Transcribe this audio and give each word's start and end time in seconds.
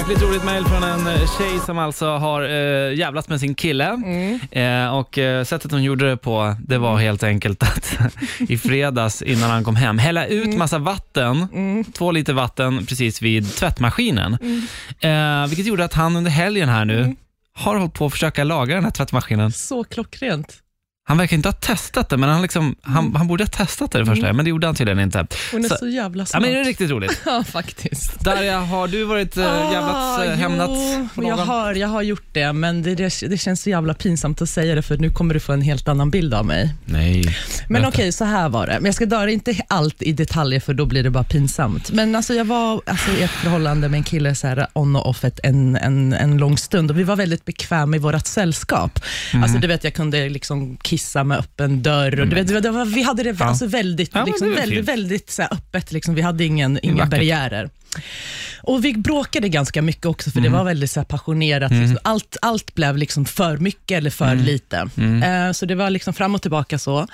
Jäkligt 0.00 0.22
roligt 0.22 0.44
mejl 0.44 0.64
från 0.64 0.82
en 0.82 1.06
eh, 1.06 1.38
tjej 1.38 1.60
som 1.66 1.78
alltså 1.78 2.06
har 2.06 2.42
eh, 2.42 2.94
jävlat 2.94 3.28
med 3.28 3.40
sin 3.40 3.54
kille. 3.54 3.86
Eh, 4.50 4.94
och 4.96 5.18
eh, 5.18 5.44
Sättet 5.44 5.72
hon 5.72 5.82
gjorde 5.82 6.08
det 6.08 6.16
på, 6.16 6.56
det 6.66 6.78
var 6.78 6.98
helt 6.98 7.22
enkelt 7.22 7.62
att 7.62 7.98
i 8.38 8.58
fredags 8.58 9.22
innan 9.22 9.50
han 9.50 9.64
kom 9.64 9.76
hem 9.76 9.98
hälla 9.98 10.26
ut 10.26 10.56
massa 10.56 10.78
vatten, 10.78 11.46
två 11.92 12.12
liter 12.12 12.32
vatten 12.32 12.86
precis 12.86 13.22
vid 13.22 13.54
tvättmaskinen. 13.54 14.38
Eh, 15.00 15.46
vilket 15.46 15.66
gjorde 15.66 15.84
att 15.84 15.94
han 15.94 16.16
under 16.16 16.30
helgen 16.30 16.68
här 16.68 16.84
nu 16.84 17.16
har 17.54 17.76
hållit 17.76 17.94
på 17.94 18.06
att 18.06 18.12
försöka 18.12 18.44
laga 18.44 18.74
den 18.74 18.84
här 18.84 18.90
tvättmaskinen. 18.90 19.52
Så 19.52 19.84
klockrent. 19.84 20.56
Han 21.04 21.18
verkar 21.18 21.36
inte 21.36 21.48
ha 21.48 21.52
testat 21.52 22.08
det, 22.08 22.16
men 22.16 22.28
han, 22.28 22.42
liksom, 22.42 22.76
han, 22.82 23.14
han 23.16 23.26
borde 23.28 23.44
ha 23.44 23.48
testat 23.48 23.90
det, 23.92 23.98
det 23.98 24.06
första, 24.06 24.32
men 24.32 24.44
det 24.44 24.48
gjorde 24.48 24.66
han 24.66 24.74
tydligen 24.76 25.00
inte. 25.00 25.26
Hon 25.52 25.64
är 25.64 25.68
Så- 25.68 25.76
så, 25.76 25.88
jävla 25.88 26.22
Ja, 26.22 26.26
smart. 26.26 26.42
men 26.42 26.52
det 26.52 26.60
är 26.60 26.64
riktigt 26.64 26.90
roligt. 26.90 27.20
Ja, 27.26 27.44
faktiskt. 27.44 28.20
Darja, 28.20 28.58
har 28.60 28.88
du 28.88 29.04
varit 29.04 29.36
äh, 29.36 29.42
jävlats, 29.44 30.22
äh, 30.24 30.32
hämnat 30.34 30.70
jo, 30.72 31.08
på 31.14 31.24
jag 31.24 31.36
har, 31.36 31.74
jag 31.74 31.88
har 31.88 32.02
gjort 32.02 32.24
det, 32.32 32.52
men 32.52 32.82
det, 32.82 32.94
det, 32.94 33.20
det 33.28 33.38
känns 33.38 33.62
så 33.62 33.70
jävla 33.70 33.94
pinsamt 33.94 34.42
att 34.42 34.48
säga 34.48 34.74
det, 34.74 34.82
för 34.82 34.96
nu 34.98 35.10
kommer 35.10 35.34
du 35.34 35.40
få 35.40 35.52
en 35.52 35.62
helt 35.62 35.88
annan 35.88 36.10
bild 36.10 36.34
av 36.34 36.46
mig. 36.46 36.74
Nej. 36.84 37.36
Men 37.68 37.84
okej, 37.86 38.12
så 38.12 38.24
här 38.24 38.48
var 38.48 38.66
det. 38.66 38.72
Men 38.74 38.84
jag 38.84 38.94
ska 38.94 39.06
dra 39.06 39.30
inte 39.30 39.54
allt 39.68 40.02
i 40.02 40.12
detaljer, 40.12 40.60
för 40.60 40.74
då 40.74 40.86
blir 40.86 41.02
det 41.02 41.10
bara 41.10 41.24
pinsamt. 41.24 41.90
Men 41.92 42.14
alltså, 42.14 42.34
jag 42.34 42.44
var 42.44 42.80
alltså, 42.86 43.10
i 43.10 43.22
ett 43.22 43.30
förhållande 43.30 43.88
med 43.88 43.98
en 43.98 44.04
kille 44.04 44.34
så 44.34 44.46
här, 44.46 44.66
on 44.72 44.96
och 44.96 45.08
off 45.08 45.24
ett, 45.24 45.40
en, 45.42 45.76
en, 45.76 46.12
en 46.12 46.36
lång 46.38 46.58
stund 46.58 46.90
och 46.90 46.98
vi 46.98 47.02
var 47.02 47.16
väldigt 47.16 47.44
bekväma 47.44 47.96
i 47.96 47.98
vårt 47.98 48.26
sällskap. 48.26 49.00
Mm. 49.32 49.42
Alltså, 49.42 49.58
du 49.58 49.66
vet, 49.66 49.84
jag 49.84 49.94
kunde 49.94 50.28
liksom 50.28 50.76
kissa 50.90 51.24
med 51.24 51.38
öppen 51.38 51.82
dörr. 51.82 52.20
Och, 52.20 52.26
du 52.26 52.34
vet, 52.34 52.62
det 52.62 52.70
var, 52.70 52.84
vi 52.84 53.02
hade 53.02 53.22
det 53.22 53.40
alltså, 53.40 53.66
väldigt, 53.66 54.14
liksom, 54.26 54.54
väldigt, 54.54 54.84
väldigt 54.84 55.30
så 55.30 55.42
här, 55.42 55.52
öppet. 55.52 55.92
Liksom. 55.92 56.14
Vi 56.14 56.22
hade 56.22 56.44
ingen, 56.44 56.78
inga 56.82 56.94
vackert. 56.94 57.10
barriärer. 57.10 57.70
Och 58.62 58.84
Vi 58.84 58.94
bråkade 58.94 59.48
ganska 59.48 59.82
mycket 59.82 60.06
också, 60.06 60.30
för 60.30 60.38
Mm. 60.38 60.52
det 60.52 60.58
var 60.58 60.64
väldigt 60.64 60.90
så 60.90 61.04
passionerat. 61.04 61.72
Liksom. 61.72 61.98
Allt, 62.04 62.36
allt 62.42 62.74
blev 62.74 62.96
liksom 62.96 63.24
för 63.24 63.56
mycket 63.56 63.98
eller 63.98 64.10
för 64.10 64.24
Mm. 64.32 64.44
lite. 64.44 64.76
Eh, 65.24 65.52
så 65.52 65.66
det 65.66 65.74
var 65.74 65.90
liksom 65.90 66.14
fram 66.14 66.34
och 66.34 66.42
tillbaka 66.42 66.78
så. 66.78 67.06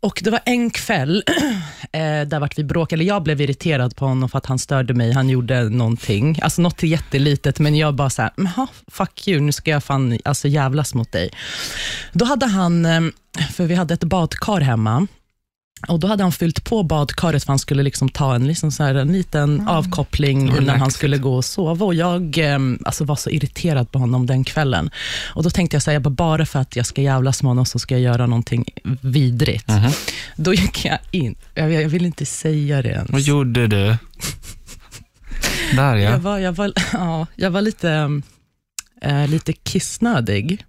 Och 0.00 0.20
Det 0.24 0.30
var 0.30 0.40
en 0.44 0.70
kväll 0.70 1.22
eh, 1.92 2.00
där 2.26 2.40
vart 2.40 2.58
vi 2.58 2.64
bråkade, 2.64 2.96
eller 3.02 3.08
jag 3.08 3.22
blev 3.22 3.40
irriterad 3.40 3.96
på 3.96 4.06
honom 4.06 4.28
för 4.28 4.38
att 4.38 4.46
han 4.46 4.58
störde 4.58 4.94
mig. 4.94 5.12
Han 5.12 5.28
gjorde 5.28 5.62
någonting, 5.68 6.38
alltså 6.42 6.62
något 6.62 6.82
jättelitet, 6.82 7.58
men 7.58 7.76
jag 7.76 7.94
bara 7.94 8.10
så 8.10 8.22
här, 8.22 8.30
"Jaha, 8.36 8.66
fuck 8.88 9.28
you, 9.28 9.40
nu 9.40 9.52
ska 9.52 9.70
jag 9.70 9.84
fan 9.84 10.18
alltså, 10.24 10.48
jävlas 10.48 10.94
mot 10.94 11.12
dig. 11.12 11.30
Då 12.12 12.24
hade 12.24 12.46
han, 12.46 12.86
eh, 12.86 13.00
för 13.52 13.66
vi 13.66 13.74
hade 13.74 13.94
ett 13.94 14.04
badkar 14.04 14.60
hemma, 14.60 15.06
och 15.88 16.00
Då 16.00 16.06
hade 16.06 16.22
han 16.22 16.32
fyllt 16.32 16.64
på 16.64 16.82
badkaret 16.82 17.44
för 17.44 17.52
han 17.52 17.58
skulle 17.58 17.82
liksom 17.82 18.08
ta 18.08 18.34
en, 18.34 18.46
liksom 18.46 18.72
så 18.72 18.82
här, 18.82 18.94
en 18.94 19.12
liten 19.12 19.68
avkoppling 19.68 20.56
innan 20.56 20.80
han 20.80 20.90
skulle 20.90 21.18
gå 21.18 21.34
och 21.34 21.44
sova. 21.44 21.86
Och 21.86 21.94
jag 21.94 22.38
eh, 22.38 22.58
alltså 22.84 23.04
var 23.04 23.16
så 23.16 23.30
irriterad 23.30 23.90
på 23.92 23.98
honom 23.98 24.26
den 24.26 24.44
kvällen. 24.44 24.90
Och 25.34 25.42
Då 25.42 25.50
tänkte 25.50 25.74
jag 25.74 25.82
säga, 25.82 26.00
bara, 26.00 26.10
bara 26.10 26.46
för 26.46 26.58
att 26.58 26.76
jag 26.76 26.86
ska 26.86 27.02
jävlas 27.02 27.42
med 27.42 27.50
honom 27.50 27.66
så 27.66 27.78
ska 27.78 27.94
jag 27.94 28.02
göra 28.02 28.26
någonting 28.26 28.64
vidrigt. 29.00 29.68
Mhm. 29.68 29.92
Då 30.36 30.54
gick 30.54 30.84
jag 30.84 30.98
in, 31.10 31.34
jag, 31.54 31.72
jag 31.72 31.88
vill 31.88 32.06
inte 32.06 32.26
säga 32.26 32.82
det 32.82 32.88
ens. 32.88 33.10
Vad 33.10 33.20
gjorde 33.20 33.66
du? 33.66 33.96
Darja. 35.76 36.10
Jag 36.10 36.18
var, 36.18 36.38
jag 36.38 36.52
var, 36.52 36.72
ja, 36.92 37.26
jag 37.36 37.50
var 37.50 37.62
lite, 37.62 38.20
eh, 39.02 39.28
lite 39.28 39.52
kissnödig. 39.52 40.64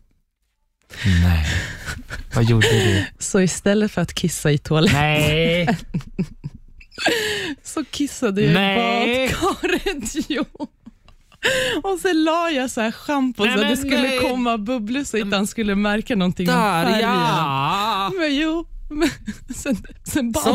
Nej. 1.23 1.45
Vad 2.35 2.43
gjorde 2.43 2.67
du? 2.67 3.05
Så 3.19 3.41
istället 3.41 3.91
för 3.91 4.01
att 4.01 4.13
kissa 4.13 4.51
i 4.51 4.57
toaletten 4.57 5.01
Nej. 5.01 5.77
så 7.63 7.83
kissade 7.91 8.41
jag 8.41 8.53
Nej. 8.53 9.25
i 9.25 9.29
badkaret. 9.29 10.25
Jo. 10.27 10.45
Och 11.83 11.99
sen 11.99 12.23
la 12.23 12.49
jag 12.49 12.71
så 12.71 12.81
här 12.81 12.91
schampo 12.91 13.43
så 13.43 13.49
att 13.49 13.69
det 13.69 13.77
skulle 13.77 14.01
nej. 14.01 14.19
komma 14.19 14.57
bubblor 14.57 15.03
så 15.03 15.17
inte 15.17 15.35
han 15.35 15.47
skulle 15.47 15.75
märka 15.75 16.15
någonting 16.15 16.49
om 16.49 16.55
färgen. 16.55 17.09
Darja. 17.09 18.11
Men 18.19 18.35
jo, 18.35 18.65
men 18.89 19.09
sen, 19.55 19.77
sen 20.03 20.31
bad? 20.31 20.45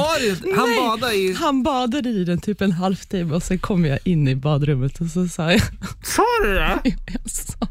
Han 0.56 0.68
Nej. 0.68 0.80
badade 0.80 1.14
i... 1.14 1.32
han 1.32 1.62
badade 1.62 2.08
i 2.08 2.24
den 2.24 2.40
typ 2.40 2.60
en 2.60 2.72
halvtimme 2.72 3.34
och 3.34 3.42
sen 3.42 3.58
kom 3.58 3.84
jag 3.84 3.98
in 4.04 4.28
i 4.28 4.34
badrummet 4.34 5.00
och 5.00 5.06
så 5.06 5.28
sa 5.28 5.52
jag, 5.52 5.60
Sa 6.04 6.22
du 6.42 6.54
det? 6.54 6.80
jag 7.06 7.30
sa. 7.30 7.67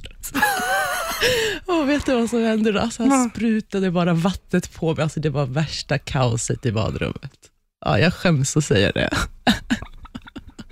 Och 1.65 1.89
vet 1.89 2.05
du 2.05 2.15
vad 2.15 2.29
som 2.29 2.43
hände 2.43 2.71
då? 2.71 2.79
Alltså, 2.79 3.03
han 3.03 3.29
sprutade 3.29 3.91
bara 3.91 4.13
vattnet 4.13 4.73
på 4.73 4.95
mig. 4.95 5.03
Alltså, 5.03 5.19
det 5.19 5.29
var 5.29 5.45
värsta 5.45 5.97
kaoset 5.97 6.65
i 6.65 6.71
badrummet. 6.71 7.31
Ja, 7.85 7.99
jag 7.99 8.13
skäms 8.13 8.57
att 8.57 8.65
säga 8.65 8.91
det. 8.91 9.09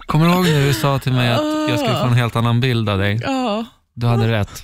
Kommer 0.05 0.25
du 0.25 0.31
ihåg 0.33 0.45
när 0.45 0.65
du 0.67 0.73
sa 0.73 0.99
till 0.99 1.13
mig 1.13 1.31
att 1.31 1.69
jag 1.69 1.79
skulle 1.79 1.99
få 1.99 2.05
en 2.05 2.13
helt 2.13 2.35
annan 2.35 2.59
bild 2.59 2.89
av 2.89 2.97
dig? 2.99 3.19
Ja, 3.23 3.65
Du 3.93 4.07
hade 4.07 4.31
rätt. 4.31 4.63